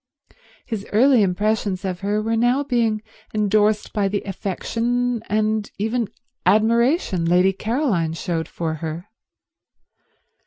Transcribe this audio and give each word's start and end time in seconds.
His 0.65 0.87
early 0.91 1.21
impressions 1.21 1.85
of 1.85 1.99
her 1.99 2.23
were 2.23 2.35
now 2.35 2.63
being 2.63 3.03
endorsed 3.35 3.93
by 3.93 4.07
the 4.07 4.23
affection 4.23 5.21
and 5.29 5.69
even 5.77 6.07
admiration 6.43 7.23
Lady 7.25 7.53
Caroline 7.53 8.13
showed 8.13 8.47
for 8.47 8.73
her. 8.77 9.05